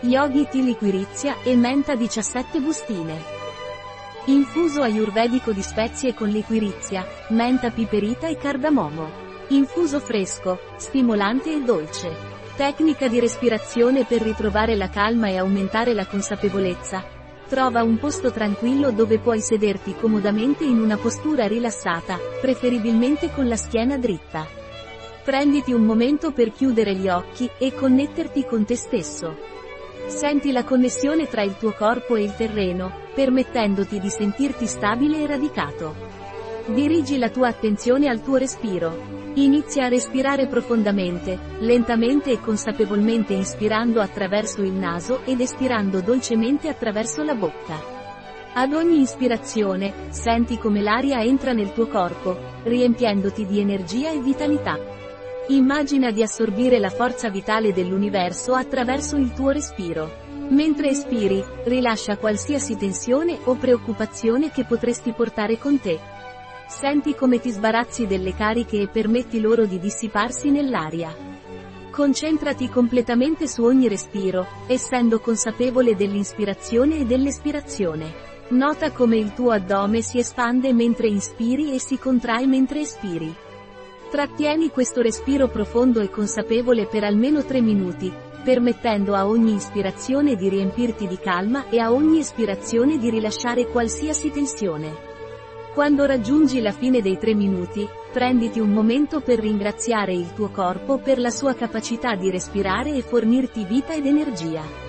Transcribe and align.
Yogi 0.00 0.46
Tea 0.48 0.62
liquirizia 0.62 1.42
e 1.42 1.56
menta 1.56 1.96
17 1.96 2.60
bustine. 2.60 3.20
Infuso 4.26 4.80
ayurvedico 4.80 5.50
di 5.50 5.60
spezie 5.60 6.14
con 6.14 6.28
liquirizia, 6.28 7.04
menta 7.30 7.70
piperita 7.70 8.28
e 8.28 8.36
cardamomo. 8.36 9.10
Infuso 9.48 9.98
fresco, 9.98 10.60
stimolante 10.76 11.52
e 11.52 11.64
dolce. 11.64 12.14
Tecnica 12.54 13.08
di 13.08 13.18
respirazione 13.18 14.04
per 14.04 14.22
ritrovare 14.22 14.76
la 14.76 14.88
calma 14.88 15.30
e 15.30 15.36
aumentare 15.36 15.94
la 15.94 16.06
consapevolezza. 16.06 17.04
Trova 17.48 17.82
un 17.82 17.98
posto 17.98 18.30
tranquillo 18.30 18.92
dove 18.92 19.18
puoi 19.18 19.40
sederti 19.40 19.96
comodamente 19.96 20.62
in 20.62 20.78
una 20.78 20.96
postura 20.96 21.48
rilassata, 21.48 22.20
preferibilmente 22.40 23.32
con 23.32 23.48
la 23.48 23.56
schiena 23.56 23.98
dritta. 23.98 24.46
Prenditi 25.24 25.72
un 25.72 25.82
momento 25.82 26.30
per 26.30 26.52
chiudere 26.52 26.94
gli 26.94 27.08
occhi 27.08 27.50
e 27.58 27.74
connetterti 27.74 28.44
con 28.44 28.64
te 28.64 28.76
stesso. 28.76 29.56
Senti 30.08 30.52
la 30.52 30.64
connessione 30.64 31.28
tra 31.28 31.42
il 31.42 31.56
tuo 31.58 31.72
corpo 31.72 32.16
e 32.16 32.22
il 32.22 32.34
terreno, 32.34 32.90
permettendoti 33.14 34.00
di 34.00 34.08
sentirti 34.08 34.66
stabile 34.66 35.20
e 35.20 35.26
radicato. 35.26 35.94
Dirigi 36.66 37.18
la 37.18 37.28
tua 37.28 37.48
attenzione 37.48 38.08
al 38.08 38.22
tuo 38.22 38.36
respiro. 38.36 39.30
Inizia 39.34 39.84
a 39.84 39.88
respirare 39.88 40.46
profondamente, 40.46 41.38
lentamente 41.60 42.32
e 42.32 42.40
consapevolmente 42.40 43.34
inspirando 43.34 44.00
attraverso 44.00 44.62
il 44.62 44.72
naso 44.72 45.20
ed 45.26 45.40
espirando 45.40 46.00
dolcemente 46.00 46.68
attraverso 46.68 47.22
la 47.22 47.34
bocca. 47.34 47.78
Ad 48.54 48.72
ogni 48.72 49.00
ispirazione, 49.00 49.92
senti 50.08 50.58
come 50.58 50.80
l'aria 50.80 51.22
entra 51.22 51.52
nel 51.52 51.72
tuo 51.74 51.86
corpo, 51.86 52.36
riempiendoti 52.64 53.46
di 53.46 53.60
energia 53.60 54.10
e 54.10 54.20
vitalità. 54.20 54.78
Immagina 55.50 56.10
di 56.10 56.22
assorbire 56.22 56.78
la 56.78 56.90
forza 56.90 57.30
vitale 57.30 57.72
dell'universo 57.72 58.52
attraverso 58.52 59.16
il 59.16 59.32
tuo 59.32 59.48
respiro. 59.48 60.26
Mentre 60.50 60.90
espiri, 60.90 61.42
rilascia 61.64 62.18
qualsiasi 62.18 62.76
tensione 62.76 63.38
o 63.44 63.54
preoccupazione 63.54 64.50
che 64.50 64.64
potresti 64.64 65.12
portare 65.12 65.58
con 65.58 65.80
te. 65.80 65.98
Senti 66.68 67.14
come 67.14 67.40
ti 67.40 67.48
sbarazzi 67.48 68.06
delle 68.06 68.34
cariche 68.34 68.78
e 68.82 68.88
permetti 68.88 69.40
loro 69.40 69.64
di 69.64 69.78
dissiparsi 69.78 70.50
nell'aria. 70.50 71.16
Concentrati 71.90 72.68
completamente 72.68 73.48
su 73.48 73.64
ogni 73.64 73.88
respiro, 73.88 74.46
essendo 74.66 75.18
consapevole 75.18 75.96
dell'inspirazione 75.96 76.98
e 76.98 77.04
dell'espirazione. 77.06 78.26
Nota 78.48 78.92
come 78.92 79.16
il 79.16 79.32
tuo 79.32 79.52
addome 79.52 80.02
si 80.02 80.18
espande 80.18 80.74
mentre 80.74 81.08
inspiri 81.08 81.72
e 81.72 81.80
si 81.80 81.98
contrae 81.98 82.46
mentre 82.46 82.80
espiri. 82.80 83.46
Trattieni 84.10 84.70
questo 84.70 85.02
respiro 85.02 85.48
profondo 85.48 86.00
e 86.00 86.08
consapevole 86.08 86.86
per 86.86 87.04
almeno 87.04 87.44
3 87.44 87.60
minuti, 87.60 88.10
permettendo 88.42 89.14
a 89.14 89.28
ogni 89.28 89.54
ispirazione 89.54 90.34
di 90.34 90.48
riempirti 90.48 91.06
di 91.06 91.18
calma 91.18 91.68
e 91.68 91.78
a 91.78 91.92
ogni 91.92 92.20
espirazione 92.20 92.96
di 92.96 93.10
rilasciare 93.10 93.66
qualsiasi 93.66 94.30
tensione. 94.30 95.06
Quando 95.74 96.06
raggiungi 96.06 96.62
la 96.62 96.72
fine 96.72 97.02
dei 97.02 97.18
3 97.18 97.34
minuti, 97.34 97.86
prenditi 98.10 98.60
un 98.60 98.72
momento 98.72 99.20
per 99.20 99.40
ringraziare 99.40 100.14
il 100.14 100.32
tuo 100.32 100.48
corpo 100.48 100.96
per 100.96 101.18
la 101.18 101.30
sua 101.30 101.52
capacità 101.52 102.14
di 102.14 102.30
respirare 102.30 102.94
e 102.94 103.02
fornirti 103.02 103.64
vita 103.64 103.92
ed 103.92 104.06
energia. 104.06 104.87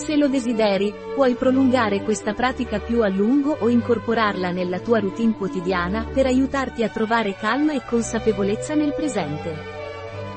Se 0.00 0.16
lo 0.16 0.28
desideri, 0.28 0.94
puoi 1.14 1.34
prolungare 1.34 2.02
questa 2.02 2.32
pratica 2.32 2.80
più 2.80 3.02
a 3.02 3.08
lungo 3.08 3.54
o 3.60 3.68
incorporarla 3.68 4.50
nella 4.50 4.80
tua 4.80 4.98
routine 4.98 5.36
quotidiana 5.36 6.06
per 6.10 6.24
aiutarti 6.24 6.82
a 6.82 6.88
trovare 6.88 7.36
calma 7.36 7.74
e 7.74 7.82
consapevolezza 7.86 8.74
nel 8.74 8.94
presente. 8.94 9.54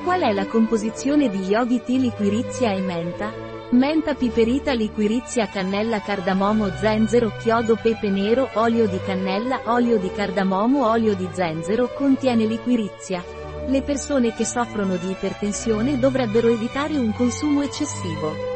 Qual 0.04 0.20
è 0.20 0.34
la 0.34 0.46
composizione 0.46 1.30
di 1.30 1.44
Yogi 1.44 1.82
Tea 1.82 1.98
liquirizia 1.98 2.72
e 2.72 2.80
menta? 2.80 3.32
Menta 3.70 4.12
piperita 4.14 4.74
liquirizia 4.74 5.48
cannella 5.48 6.02
cardamomo 6.02 6.68
zenzero 6.76 7.32
chiodo 7.38 7.76
pepe 7.80 8.10
nero 8.10 8.50
olio 8.56 8.86
di 8.86 9.00
cannella 9.02 9.62
olio 9.64 9.98
di 9.98 10.12
cardamomo 10.12 10.86
olio 10.86 11.14
di 11.14 11.26
zenzero 11.32 11.90
contiene 11.94 12.44
liquirizia. 12.44 13.24
Le 13.66 13.80
persone 13.80 14.34
che 14.34 14.44
soffrono 14.44 14.96
di 14.96 15.10
ipertensione 15.10 15.98
dovrebbero 15.98 16.48
evitare 16.48 16.98
un 16.98 17.14
consumo 17.14 17.62
eccessivo. 17.62 18.53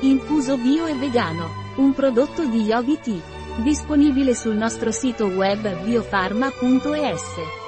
Infuso 0.00 0.58
bio 0.58 0.86
e 0.86 0.94
vegano. 0.94 1.48
Un 1.76 1.94
prodotto 1.94 2.44
di 2.44 2.64
Yogi 2.64 2.98
Tea. 3.00 3.22
Disponibile 3.62 4.34
sul 4.34 4.54
nostro 4.54 4.92
sito 4.92 5.24
web 5.24 5.84
biofarma.es. 5.84 7.65